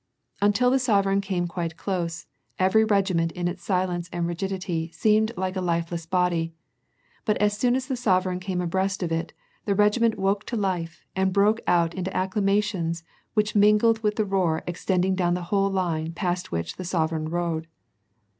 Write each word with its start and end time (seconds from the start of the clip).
Until 0.41 0.71
the 0.71 0.79
sovereign 0.79 1.21
came 1.21 1.45
quite 1.47 1.77
close, 1.77 2.25
every 2.57 2.83
regiment 2.83 3.31
in 3.33 3.47
its 3.47 3.63
silence 3.63 4.09
and 4.11 4.25
rigidity 4.25 4.89
seemed 4.91 5.31
like 5.37 5.55
a 5.55 5.61
lifeless 5.61 6.07
body, 6.07 6.55
but 7.23 7.37
as 7.37 7.55
soon 7.55 7.75
as 7.75 7.85
the 7.85 7.95
sovereign 7.95 8.39
came 8.39 8.61
abreast 8.61 9.03
of 9.03 9.11
it, 9.11 9.31
the 9.65 9.75
regiment 9.75 10.17
woke 10.17 10.43
to 10.45 10.57
life 10.57 11.05
and 11.15 11.31
broke 11.31 11.61
out 11.67 11.93
into 11.93 12.09
acclamations 12.17 13.03
which 13.35 13.53
mingled 13.53 14.01
with 14.01 14.15
tlie 14.15 14.31
roar 14.31 14.63
extend 14.65 15.05
ing 15.05 15.13
down 15.13 15.35
the 15.35 15.43
whole 15.53 15.69
line 15.69 16.13
past 16.13 16.51
which 16.51 16.77
the 16.77 16.83
sovereign 16.83 17.29
rode. 17.29 17.67